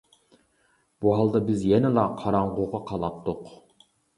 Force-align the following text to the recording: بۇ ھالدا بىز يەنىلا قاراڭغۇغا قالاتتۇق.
بۇ 1.03 1.13
ھالدا 1.19 1.41
بىز 1.51 1.67
يەنىلا 1.73 2.07
قاراڭغۇغا 2.23 2.83
قالاتتۇق. 2.89 3.57